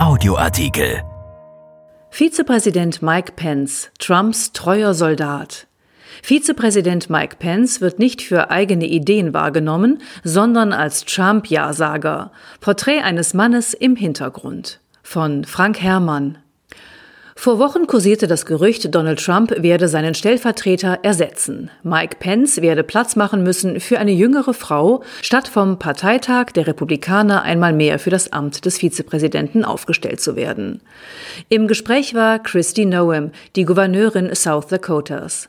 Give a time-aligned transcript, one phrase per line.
[0.00, 1.02] Audioartikel.
[2.08, 5.66] Vizepräsident Mike Pence, Trumps treuer Soldat.
[6.22, 12.32] Vizepräsident Mike Pence wird nicht für eigene Ideen wahrgenommen, sondern als Trump-Ja-Sager.
[12.60, 14.80] Porträt eines Mannes im Hintergrund.
[15.02, 16.38] Von Frank Herrmann.
[17.40, 21.70] Vor Wochen kursierte das Gerücht, Donald Trump werde seinen Stellvertreter ersetzen.
[21.82, 27.40] Mike Pence werde Platz machen müssen für eine jüngere Frau, statt vom Parteitag der Republikaner
[27.40, 30.82] einmal mehr für das Amt des Vizepräsidenten aufgestellt zu werden.
[31.48, 35.48] Im Gespräch war Christy Noem, die Gouverneurin South Dakotas.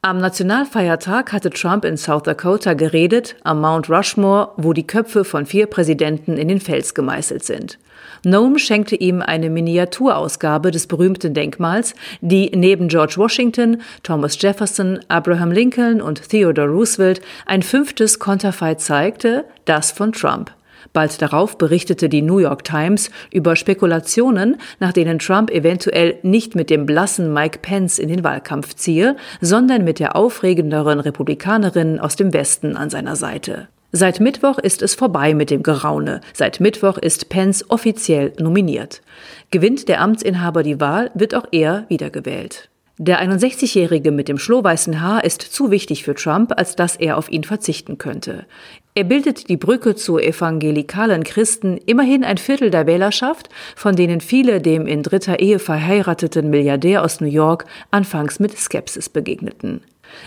[0.00, 5.44] Am Nationalfeiertag hatte Trump in South Dakota geredet, am Mount Rushmore, wo die Köpfe von
[5.46, 7.80] vier Präsidenten in den Fels gemeißelt sind.
[8.24, 15.50] Noam schenkte ihm eine Miniaturausgabe des berühmten Denkmals, die neben George Washington, Thomas Jefferson, Abraham
[15.50, 20.52] Lincoln und Theodore Roosevelt ein fünftes Konterfei zeigte, das von Trump.
[20.92, 26.70] Bald darauf berichtete die New York Times über Spekulationen, nach denen Trump eventuell nicht mit
[26.70, 32.32] dem blassen Mike Pence in den Wahlkampf ziehe, sondern mit der aufregenderen Republikanerin aus dem
[32.32, 33.68] Westen an seiner Seite.
[33.94, 36.22] Seit Mittwoch ist es vorbei mit dem Geraune.
[36.32, 39.02] Seit Mittwoch ist Pence offiziell nominiert.
[39.50, 42.70] Gewinnt der Amtsinhaber die Wahl, wird auch er wiedergewählt.
[42.96, 47.30] Der 61-Jährige mit dem schlohweißen Haar ist zu wichtig für Trump, als dass er auf
[47.30, 48.46] ihn verzichten könnte.
[48.94, 54.62] Er bildet die Brücke zu evangelikalen Christen, immerhin ein Viertel der Wählerschaft, von denen viele
[54.62, 59.82] dem in dritter Ehe verheirateten Milliardär aus New York anfangs mit Skepsis begegneten.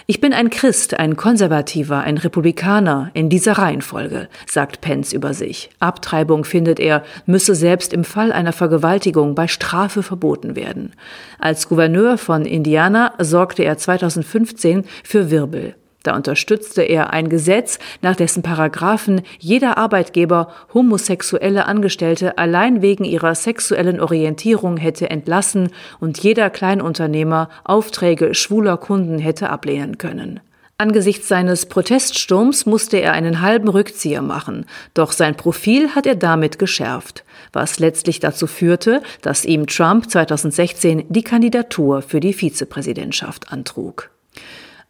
[0.07, 5.69] Ich bin ein Christ, ein Konservativer, ein Republikaner in dieser Reihenfolge, sagt Pence über sich.
[5.79, 10.93] Abtreibung, findet er, müsse selbst im Fall einer Vergewaltigung bei Strafe verboten werden.
[11.39, 15.75] Als Gouverneur von Indiana sorgte er 2015 für Wirbel.
[16.05, 23.33] Da unterstützte er ein Gesetz, nach dessen Paragraphen jeder Arbeitgeber homosexuelle Angestellte allein wegen ihrer
[23.33, 30.41] sexuellen Orientierung hätte entlassen und jeder Kleinunternehmer Aufträge schwuler Kunden hätte ablehnen können.
[30.77, 36.59] Angesichts seines Proteststurms musste er einen halben Rückzieher machen, doch sein Profil hat er damit
[36.59, 44.11] geschärft, was letztlich dazu führte, dass ihm Trump 2016 die Kandidatur für die Vizepräsidentschaft antrug.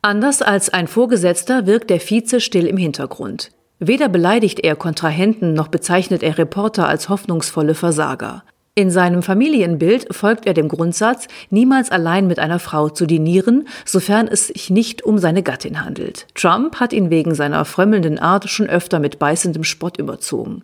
[0.06, 3.50] Anders als ein Vorgesetzter wirkt der Vize still im Hintergrund.
[3.80, 8.44] Weder beleidigt er Kontrahenten noch bezeichnet er Reporter als hoffnungsvolle Versager.
[8.78, 14.28] In seinem Familienbild folgt er dem Grundsatz, niemals allein mit einer Frau zu dinieren, sofern
[14.28, 16.28] es sich nicht um seine Gattin handelt.
[16.36, 20.62] Trump hat ihn wegen seiner frömmelnden Art schon öfter mit beißendem Spott überzogen.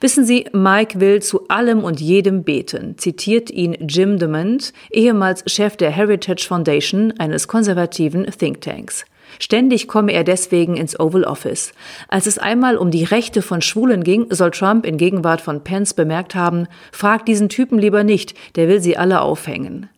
[0.00, 5.76] Wissen Sie, Mike will zu allem und jedem beten, zitiert ihn Jim DeMont, ehemals Chef
[5.76, 9.04] der Heritage Foundation, eines konservativen Thinktanks.
[9.38, 11.72] Ständig komme er deswegen ins Oval Office.
[12.08, 15.94] Als es einmal um die Rechte von Schwulen ging, soll Trump in Gegenwart von Pence
[15.94, 19.88] bemerkt haben, frag diesen Typen lieber nicht, der will sie alle aufhängen.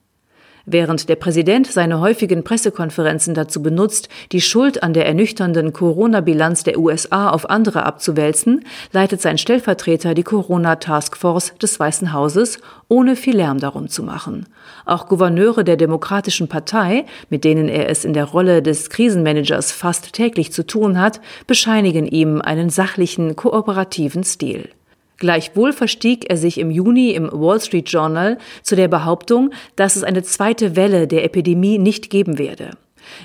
[0.69, 6.81] Während der Präsident seine häufigen Pressekonferenzen dazu benutzt, die Schuld an der ernüchternden Corona-Bilanz der
[6.81, 13.61] USA auf andere abzuwälzen, leitet sein Stellvertreter die Corona-Taskforce des Weißen Hauses, ohne viel Lärm
[13.61, 14.47] darum zu machen.
[14.85, 20.15] Auch Gouverneure der Demokratischen Partei, mit denen er es in der Rolle des Krisenmanagers fast
[20.15, 24.69] täglich zu tun hat, bescheinigen ihm einen sachlichen, kooperativen Stil.
[25.19, 30.05] Gleichwohl verstieg er sich im Juni im Wall Street Journal zu der Behauptung, dass es
[30.05, 32.71] eine zweite Welle der Epidemie nicht geben werde.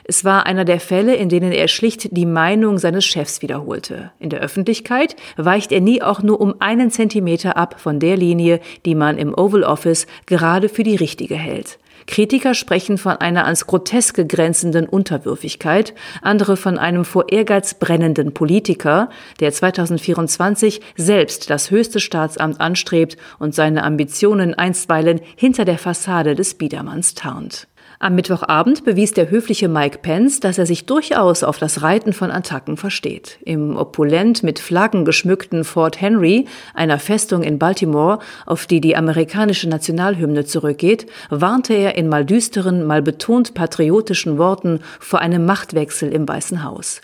[0.03, 4.11] Es war einer der Fälle, in denen er schlicht die Meinung seines Chefs wiederholte.
[4.19, 8.59] In der Öffentlichkeit weicht er nie auch nur um einen Zentimeter ab von der Linie,
[8.85, 11.79] die man im Oval Office gerade für die richtige hält.
[12.07, 19.09] Kritiker sprechen von einer ans Groteske grenzenden Unterwürfigkeit, andere von einem vor Ehrgeiz brennenden Politiker,
[19.39, 26.55] der 2024 selbst das höchste Staatsamt anstrebt und seine Ambitionen einstweilen hinter der Fassade des
[26.55, 27.67] Biedermanns tarnt.
[28.03, 32.31] Am Mittwochabend bewies der höfliche Mike Pence, dass er sich durchaus auf das Reiten von
[32.31, 33.37] Attacken versteht.
[33.45, 38.17] Im opulent mit Flaggen geschmückten Fort Henry, einer Festung in Baltimore,
[38.47, 44.79] auf die die amerikanische Nationalhymne zurückgeht, warnte er in mal düsteren, mal betont patriotischen Worten
[44.99, 47.01] vor einem Machtwechsel im Weißen Haus.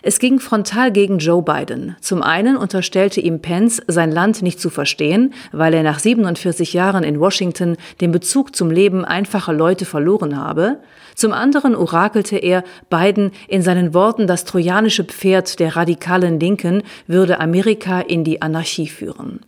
[0.00, 1.94] Es ging frontal gegen Joe Biden.
[2.00, 7.04] Zum einen unterstellte ihm Pence, sein Land nicht zu verstehen, weil er nach 47 Jahren
[7.04, 10.78] in Washington den Bezug zum Leben einfacher Leute verloren habe.
[11.14, 17.40] Zum anderen orakelte er, Biden in seinen Worten das trojanische Pferd der radikalen Linken würde
[17.40, 19.40] Amerika in die Anarchie führen.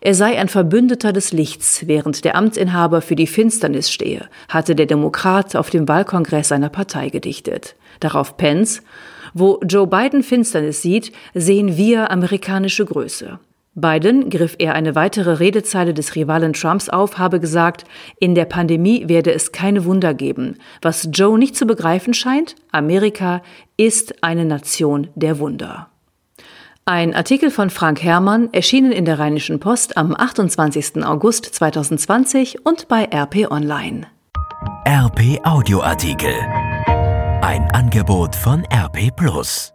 [0.00, 4.86] Er sei ein Verbündeter des Lichts, während der Amtsinhaber für die Finsternis stehe, hatte der
[4.86, 7.76] Demokrat auf dem Wahlkongress seiner Partei gedichtet.
[8.00, 8.82] Darauf Pence,
[9.32, 13.38] wo Joe Biden Finsternis sieht, sehen wir amerikanische Größe.
[13.74, 17.84] Biden, griff er eine weitere Redezeile des Rivalen Trumps auf, habe gesagt,
[18.20, 20.58] in der Pandemie werde es keine Wunder geben.
[20.82, 23.42] Was Joe nicht zu begreifen scheint, Amerika
[23.78, 25.88] ist eine Nation der Wunder.
[26.84, 31.04] Ein Artikel von Frank Herrmann, erschienen in der Rheinischen Post am 28.
[31.04, 34.08] August 2020 und bei RP Online.
[34.86, 36.34] RP Audioartikel.
[37.40, 39.72] Ein Angebot von RP Plus.